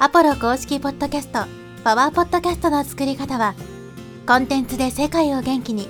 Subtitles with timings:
[0.00, 1.44] アポロ公式ポッドキャスト、
[1.84, 3.54] パワーポッドキャストの作り方は、
[4.26, 5.88] コンテンツで世界を元気に、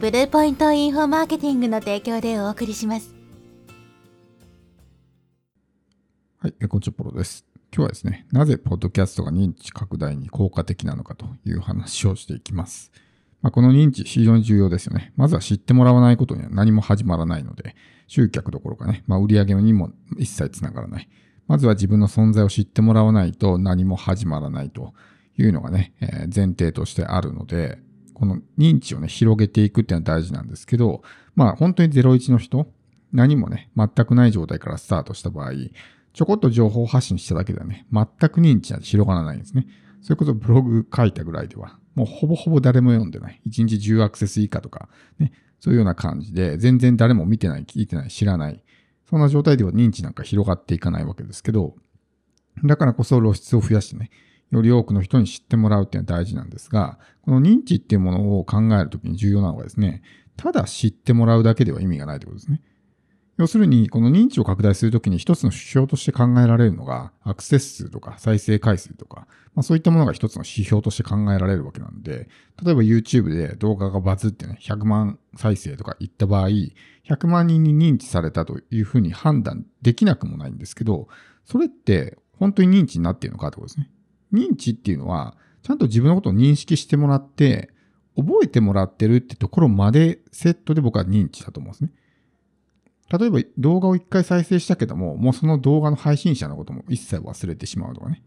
[0.00, 3.14] ブルーポイントインフォマーケティングの提供でお送りします。
[6.38, 7.44] はい、こんにちは、ポロです。
[7.70, 12.92] 今日はですね、なぜポッドキャストが認知拡大に効果的なのかという話をしていきます。
[13.42, 15.12] まあ、この認知非常に重要ですよね。
[15.16, 17.76] まずは知ってもらわないことには何も始まらないので、
[18.06, 21.08] 集客どころかね、まあ、売り上げにも一切つながらない。
[21.46, 24.94] まずは自分の存在を知ってもらわないと何も始まらないと
[25.36, 27.78] いうのがね、えー、前提としてあるので、
[28.14, 31.02] この認知をね、広げていくっていうのは大事なんですけど、
[31.34, 32.66] まあ本当に01の人、
[33.12, 35.52] 何もね、全くない状態からスタートした場合、
[36.12, 39.66] ちょこっと情報発信しただけではね、全く認知なんて広がらないんですね。
[40.00, 43.40] それこそブログ書いたぐらいでは、もうほぼほぼ誰も読んでない。
[43.46, 44.88] 1日10アクセス以下とか、
[45.18, 48.62] ね、そういうような感じで、全然誰も見てない、聞いてない、知らない。
[49.14, 51.76] そんな状態では認知なんか広がっていかないわけですけど、
[52.64, 54.10] だからこそ露出を増やしてね、
[54.50, 60.02] より多くの人に知ってもらうっていうのは大事なんですが、この認知っていうものを考えるときに重要なのがですね、
[60.36, 62.60] ただ知ってもらうだけでは意味がないということですね。
[63.36, 72.28] 要するに、この認知を拡大するときに一つの指標として考えられるのが、アクセス数とか再生回数とか、まあ、そういったものが一つの指標として考えられるわけなんで、
[72.62, 81.08] 例えば YouTube で動画がバズってね、100万再生とかいった場合、100万人に認知されたというふうに判断できなくもないんですけど、
[81.44, 83.90] それって本当に認知になっているのかってことですね。
[84.32, 87.70] 認知っていうのは、ちゃんと自分のことを認識してもらって、
[88.16, 91.90] 覚えてもらってるってところまでセットで僕は認知だと思うんですね。
[93.16, 98.22] 例えば動画を一回再生したけども、もうその動画の配信者のことも一切忘れてしまうとかね。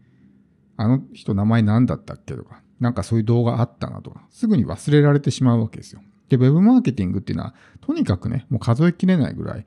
[0.76, 6.00] あの人名前何だったっけとか、なんかそういう動画あったなとか、すぐに忘れられてしまうわけですよ。
[6.28, 9.66] で、ウェブマーケティングっていうのは、とにかくね、もう数えきれないぐらい、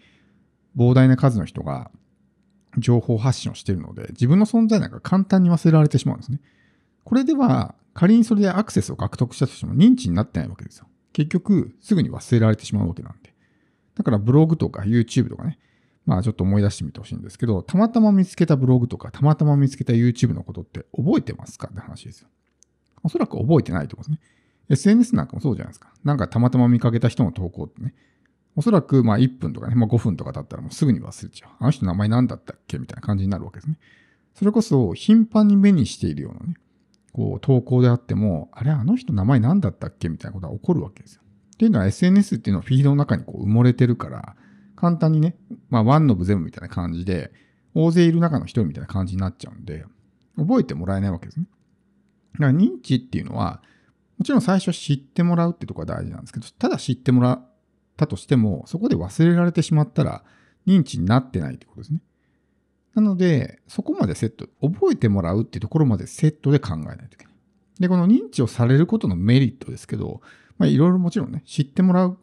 [0.78, 1.92] 膨大な数の人が
[2.78, 6.40] 情報発信をしているので、自分の存在なんか簡単に忘れられてしまうんですね。
[7.04, 10.88] これでは、仮にそれでアクセスを獲得したとしても認知になってないわけですよ。
[11.12, 13.31] 結局、すぐに忘れられてしまうわけなんで。
[14.02, 15.60] だからブログとか YouTube とかね、
[16.08, 22.30] まあちょっと思い出してみてほしいんですけど、たまたま見つけたブログとか、たまたま見つけた YouTube のことって覚えてますかって話ですよ。
[23.04, 24.28] おそらく覚えてないと思うんですね。
[24.70, 25.94] SNS なんかもそうじゃないですか。
[26.04, 27.94] なんかたまたま見かけた人の投稿ってね、
[28.56, 31.52] おそらくまあ1分とかね、まあ5分とか経ったらもうすぐに忘れちゃう。
[31.60, 33.78] あの人名前何だったっけみたいな感じになるわけですね。
[34.34, 36.56] それこそ頻繁に目にしているようなね、
[37.14, 41.21] こう投稿であっても、あれあの人名前何だったっけみたいなことが起こるわけですよ。
[41.62, 44.36] っていうのは SNS っていうのはフィードの中にこう埋もれてるから、
[44.76, 45.36] 簡単にね、
[45.70, 47.32] まあワンノブ全部みたいな感じで、
[47.76, 49.86] 大勢いる中の一人みたいな感じになっちゃうんで、
[50.38, 51.46] 覚えてもらえないわけですね。
[52.34, 53.62] だから認知っていうのは、
[54.18, 57.50] もちろん最初知ってもらうってとこが大事なんですけど、ただ知ってもらっ
[57.96, 60.24] たとしても、そこで忘れられてしまったら
[60.66, 62.02] 認知になってないってことですね。
[62.96, 67.34] なので、そこまでセット、覚えてもらうってところまでセットで考えないといけない。
[67.80, 70.22] で、この認知をされることのメリットですけど、
[70.62, 72.20] まあ、いろいろもちろんね、知ってもらう、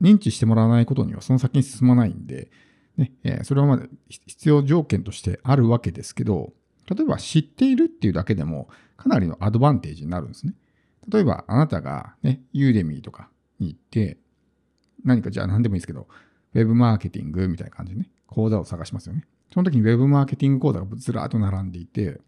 [0.00, 2.50] 認知してもらわないことにはその先に進まないんで、
[2.96, 6.54] ね、えー、それはまだ必要条件としてあるわけですけど、
[6.88, 10.54] 例えば知っているっていうだけでもかなりのアドバンテージになるんですね。
[11.10, 13.28] 例えばあなたがね、ユーデミーとか
[13.60, 14.16] に行って、
[15.04, 16.08] 何かじゃあ何でもいいですけど、
[16.54, 19.26] ウェブマーケティングみたいな感じでね、講座を探しますよね。
[19.52, 22.18] その時にウェブマーケティング講座がずらっと並んでいて、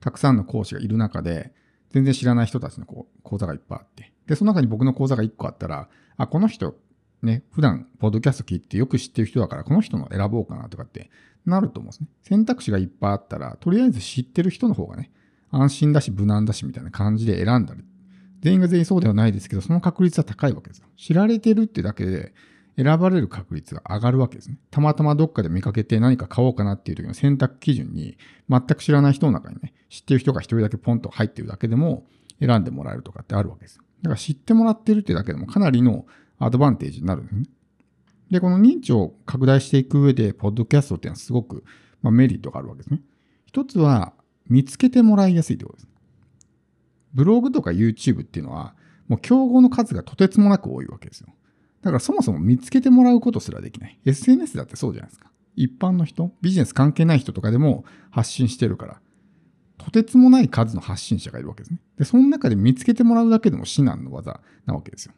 [0.00, 1.52] たくさんの講師がいる中で、
[1.90, 4.12] 全然知らない人たちのこう講座がいっぱいあって。
[4.26, 6.76] で、その中に僕の講座が1個あったら、あ、この人、
[7.22, 11.10] ね、普段、ポッドキャスト聞いてよく知ってる人だから、この人の選ぼうかなとかって
[11.44, 12.08] なると思うんですね。
[12.22, 15.10] 選択肢がいっぱいあったら、とりあえず知ってる人の方がね、
[15.50, 17.84] 安心だし、無難だし、みたいな感じで選んだり。
[18.40, 20.86] 全員が全員そうではないですけど、その確率は高いわけですよ。
[20.96, 22.34] 知られてるってだけで、
[22.76, 24.58] 選ばれる確率が上がるわけですね。
[24.70, 32.06] たまたまどっかで見かけて何か買おうかなっていう時の選択基準に、全く知らない人の中にね、知ってる人が一人だけポンと入ってるだけでも、
[32.38, 33.78] 選んでもらえるとかってあるわけです。
[34.02, 36.06] だから知ってもらってるってだけでもかなりの
[36.38, 37.44] アドバンテージになるんですね。
[38.30, 41.64] で、この認知を拡大していく上で、ポッドキャストっていうのはすごく、
[42.02, 43.00] まあ、メリットがあるわけですね。
[43.46, 44.12] 一つは、
[44.48, 45.88] 見つけてもらいやすいってことです。
[47.14, 48.74] ブログとか YouTube っていうのは、
[49.08, 51.28] もう競合の数がとてつもなく多いわけですよ。
[51.86, 53.96] だからそもそも見つけてもらうことすらできない。
[54.04, 55.30] SNS だってそうじゃないですか。
[55.54, 59.00] 一般の人、ビジネス関係ない人とかでも発信してるから、
[59.78, 61.80] とてつもない数の発信者がいるわけですね。
[61.96, 65.12] で、その中で見つけてもらうだけでも至難の技なわけですよ。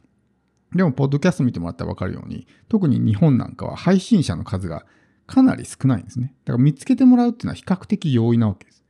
[0.75, 4.85] でも、ポッドキャスト見てもらったらわかるように、特に日本なんかは配信者の数が
[5.27, 6.35] かなり少ないんですね。
[6.45, 8.85] だから見つけてもらうっていうのは比較的容易なわけです。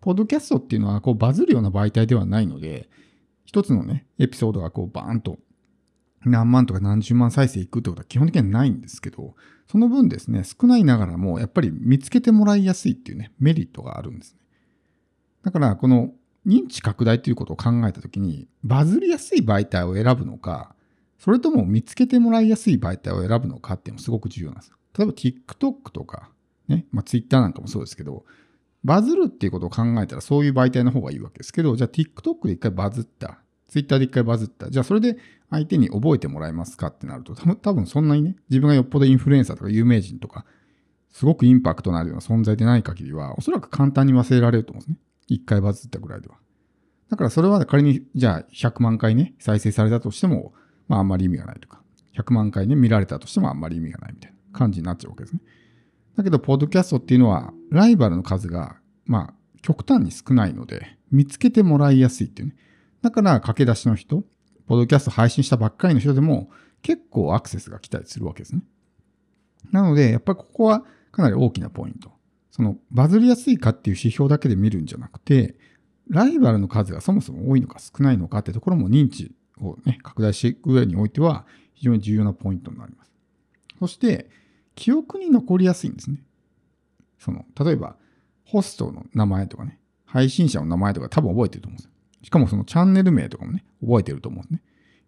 [0.00, 2.88] ポッドキャストっていうのはこうバズるような媒体ではないので、
[3.44, 5.38] 一つのね、エピソードがこうバーンと
[6.24, 9.34] 何万とか何十万再生いくってことは基本的にはないんですけど、
[9.70, 14.38] その分ですね、少ないながらもやっぱり見つけてもらいやすいっていうね、メリットがあるんですね。
[15.42, 16.12] だから、この
[16.46, 20.74] 認知拡大ということを考えたときに、バズりやすい媒体を選ぶのか、
[21.18, 24.72] それとも見つけてもらいやすい媒体を選ぶのかっていうのもすごく重要なんです。
[24.96, 26.30] 例えば TikTok とか、
[26.68, 28.24] ね、まあ Twitter なんかもそうですけど、
[28.84, 33.38] バズるっていうことを考えたらそういう媒体の方がいいわけですけど、じゃあ TikTok で一回バズった、
[33.68, 35.16] Twitter で一回バズった、じゃあそれで
[35.50, 36.88] 相手に覚えてもらえますか？
[36.88, 40.44] ってなると、多分そんなにね、自分がよっぽどインフルエンサーとか有名人とか、
[41.10, 44.98] すごくインパクトのあるような存在でない限りは、おそらく簡単に忘れられると思うんですね。
[45.28, 46.36] 一回バズったぐらいでは。
[47.08, 50.52] だからそれは仮に、じゃあ100万回ね、再生されたとしても、
[50.88, 51.80] まああんまり意味がないとか、
[52.16, 55.40] 100万回ね、見られたとしてもあんまり意味がないみたいな感じになっちゃうわけですね。
[56.16, 62.56] だけど、ポッドキャストっていうのは、ライバルの数が、まあ、極端に少ないので、見つけてもらいやすいっていうね。
[63.04, 64.24] だから、駆け出しの人、
[64.66, 66.48] ポッドキャスト配信したばっかりの人でも、
[66.80, 68.62] 結構アクセスが来たりするわけですね。
[69.72, 72.10] なので、やっぱりここはかなり大きなポイント。
[72.50, 75.54] その、バズりやすいかっていう指標だけで見るんじゃなくて、
[76.08, 83.12] ライバルの数がそもそも多いのか少ないのかってところも認知をね、拡大していく上においては非常に重要なポイントになります。
[83.80, 84.30] そして、
[84.76, 86.22] 記憶に残りやすいんですね。
[87.18, 87.96] その、例えば、
[88.44, 91.93] ホストの名前とかね、配信者の名前とか多分覚えてると思うんですよ。
[92.24, 94.62] しかもそのチャンネル名とかもね、覚えてると思うんですね。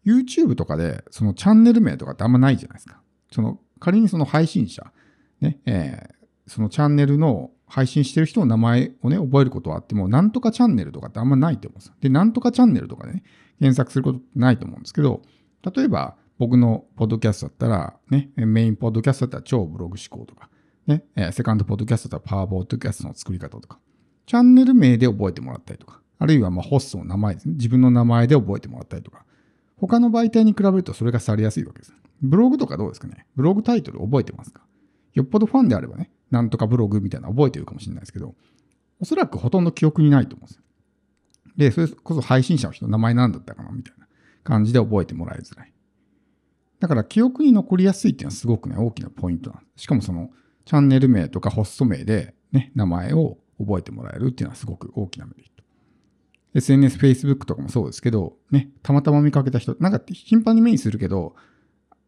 [0.04, 3.00] YouTube とかでそのチャンネル名とかってあんまないじゃないですか。
[3.32, 4.92] その、仮にその配信者、
[5.40, 6.16] ね、えー
[6.46, 11.94] そのチャンネルの配信してる人の名前をね、覚えることはあっても、なんとかチャンネルとかってあんまないと思うんですよ。
[12.00, 13.24] で、なんとかチャンネルとかでね、
[13.58, 15.22] 検索することってないと思うんですけど、
[15.74, 20.48] 例えば僕のポッドキャストだったら、ね、メインポッドキャストだったら超ブログ思考とか、
[20.86, 23.80] ね、えセカンドポッドキャストだったらパワーポッドキャストの作り方とか、
[24.26, 27.54] チャンネル名で覚えてもらったりとか、あるいはまホストの名前ですね。
[27.54, 29.24] 自分の名前で覚えてもらったりとか、
[29.76, 31.94] 他の媒体に比べるとそれがされやすいわけです。
[32.22, 33.26] ブログとかどうですかね？
[33.36, 34.62] ブログタイトル覚えてますか？
[35.12, 38.34] よっぽどファンであればね、なんとかブログみたいなの覚えてるかもしれないですけど、
[39.00, 40.62] おそらくほとんど記憶にないと思うんですよ。
[41.56, 44.06] で、それこそ配信者の人の名前なんだったかなみたいな
[44.44, 45.72] 感じで覚えてもらいづらい。
[46.80, 49.82] だから記憶に残りやすいっていうのはすごくね、大きなポイントなんです。
[49.82, 50.30] しかもその
[50.64, 55.55] チャンネル名とかホスト名でね、名前を覚えてもらえるっていうのはすごく大きなメリット。
[56.56, 61.34] SNS、Facebook とかもそうですけど、ね、たまたま見かけた人、なんか頻繁に目にするけど、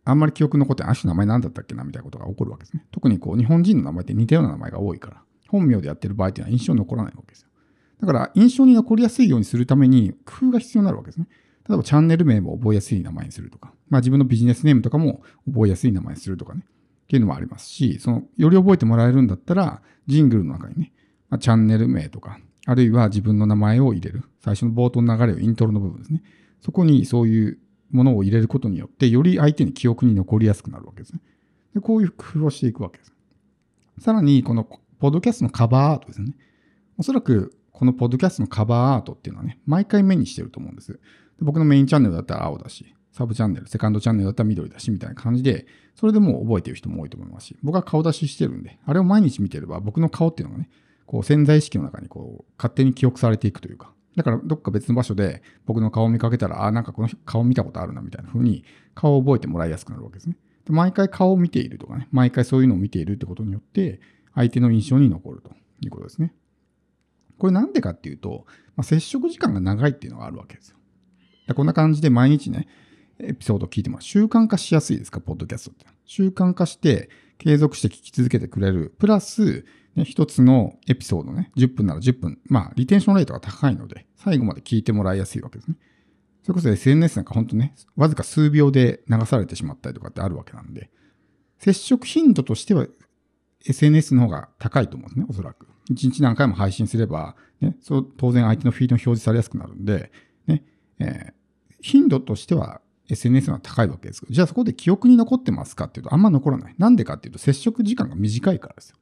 [0.04, 2.86] あんまり記憶残って、あの人の名前何だったっけなみたいなことが起こるわけですね。
[2.90, 7.48] 特にこう、日本人の名前って似たような名前が多いから、本名でやってる場合っていうのは印象に残らないわけですよ。
[8.00, 11.26] だから、印象に残りやすいようにするために工夫が必要になるわけですね。
[11.68, 20.92] 例えば、チャンネル名も覚えやすい名前にするとか、まあ自分のビジネスネームとかも覚えやすい名前にするとかね、っていうのもありますし、その、より覚えてもらえるんだったら、ジングルの中にね、
[21.28, 24.24] まあ、チャンネル名とか、あるいは自分の名前を入れる。
[24.40, 26.22] 最初の冒頭の流れをイントロの部分ですね。
[26.60, 27.58] そこにそういう
[27.90, 31.20] ものを入れることによって、より相手に記憶に残りやすくなるわけですね。
[31.72, 33.14] でこういう工夫をしていくわけです。
[34.00, 36.34] さらに、このポッドキャストのカバーアートですね。
[36.98, 40.92] おそらく、このポッドキャストのカバーアートっていうのはね、毎回目にしてると思うんです。
[40.92, 40.98] で
[41.40, 50.68] 僕のメインチャンネルだったら青だし、サブチャンネル、セカンドチャンネルだったら緑だし、みたいな感じで、それでもう覚えてる人も多いと思いますし、僕は顔出ししてるんで、あれを毎日見てれば、僕の顔っていうのがね、
[51.08, 58.62] こう潜在意識の中にこう勝手に記憶されていくというか、だからどっか別の場所で僕の顔を見かけたら、あ、なんかこの顔見たことあるなみたいな風に
[58.94, 60.36] 顔を覚えてもらいやすくなるわけですね。
[60.66, 64.00] で毎回顔を見ているとかね、毎回そういうのを見ているってことによって、
[64.34, 65.50] 相手の印象に残ると
[65.80, 66.34] いうことですね。
[67.38, 68.44] これなんでかっていうと、
[68.76, 70.76] まあ、接触時間が長いっていうのがあるわけですよ。
[71.46, 72.68] でこんな感じで毎日ね、
[73.18, 75.86] エピソードを聞いても習慣化しやすいですか、ポッドキャストって。
[76.04, 78.94] 習慣化して継続して聞き続けてくれる。
[78.98, 79.64] プラス、
[80.04, 82.38] 一つのエピソードね、10分なら10分。
[82.46, 85.76] まあ、リテンションレートが高いので、最後まで聞いてもらいやすいわけですね。
[86.42, 90.90] それこそ SNS なんか本当ね、わずか数秒で流されてしまったりとかってあるわけなんで、
[91.58, 92.86] 接触頻度としては
[93.66, 95.66] SNS の方が高いと思うんですね、おそらく。
[95.90, 100.12] 1日何回も配信すれば、ね、そう当然相手のフィードに表示されやすくなるんで、
[100.46, 100.64] ね、
[100.98, 101.38] えー
[101.80, 106.74] 頻度としては SNS の方が高いわけですけど、じゃあそこで記憶に残ってますかっていうとあんま残らない。
[106.78, 108.96] なんでかっていうと接触時間が短いからですよ。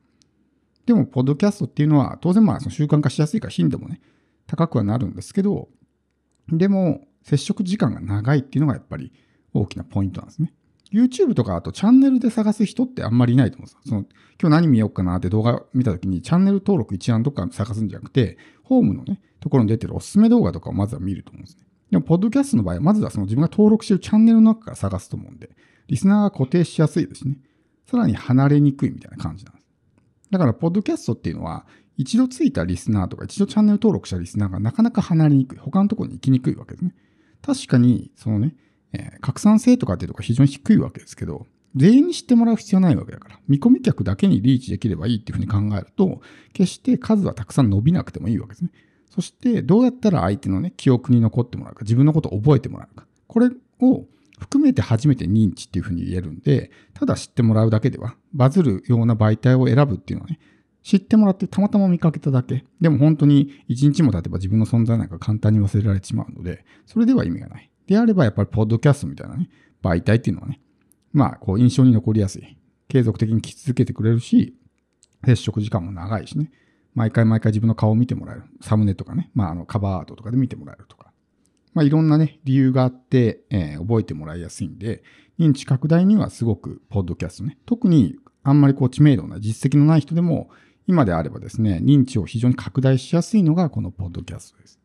[0.87, 4.00] でも、ポッドキャストっていうのは、当然まあその習慣化しやすいから頻度もね、
[4.47, 5.69] 高くはなるんですけど、
[6.49, 9.12] でも、接触時間が長いっていうのがやっぱり
[9.52, 10.55] 大きなポイントなんですね。
[10.93, 13.81] YouTube とかあとチャンネルで探す人ってあんまりいないと思うんですよ。
[13.85, 14.00] その
[14.40, 21.66] 今日何見ようかなって動画見たときにチャンネル登録一覧とか探すんじゃなくて、ホームのね、ところに出てるおすすめ動画とかをまずは見ると思うんですね。
[21.90, 25.50] でも、ポッドキャストの場合は、まずはその自分が登録しているチャンネルの中から探すと思うんで、
[25.88, 27.38] リスナーが固定しやすいですね。
[27.87, 29.55] さらに離れにくいみたいな感じなんです。
[30.30, 31.66] だから、ポッドキャストっていうのは、
[31.97, 35.59] 一度ついたリスナーとか、一度チャンネル登録したリスナーがなかなか離れにくい。
[35.59, 36.95] 他のところに行きにくいわけですね。
[37.42, 38.54] 確かに、そのね、
[38.92, 46.21] えー拡散性とかっていうところが非常に低いわけですけど、全員に知ってもらう必要ないわけだから、見込み客だけにリーチできればいいっていうふうに考えると、
[46.52, 48.71] 決して数はたくさん伸びなくてもいいわけですね。
[49.11, 53.06] そしてどうやったら相手のね、記憶に残ってもらうか、自分のことを覚えてもらうか。
[53.26, 54.06] これを
[54.38, 60.38] 含めて初めて認知っていうふうに言えるんで、ただ知ってもらうだけでは、バズるような媒体を選ぶっていうのはね、
[60.83, 62.64] 知ってもらってたまたま見かけただけ。
[62.81, 67.71] でも本当に一日も経てば自分の存在なんか簡単に忘れられてしまうので、それでは意味がない。
[67.88, 69.49] であればやっぱりポッドキャストみたいなね、
[69.83, 70.61] 媒体っていうのはね、
[71.12, 72.57] まあこう印象に残りやすい。
[72.88, 74.57] 継続的に聞き続けてくれるし、
[75.25, 76.52] 接触時間も長いしね。
[76.95, 78.45] 毎回毎回自分の顔を見てもらえる。
[78.61, 81.12] サムネとかね、まああのカバーアートとかで見てもらえるとか。
[81.76, 85.02] まあいろんなね、理由があって、えー、覚えてもらいやすいんで、
[85.38, 87.59] 認知拡大にはすごくポッドキャストね。
[87.66, 90.49] 特にあんまりこう知名度な実績のない人でも、
[90.87, 94.80] 今であればですね、認知を非常に拡大しやすいのがこのポッドキャストです。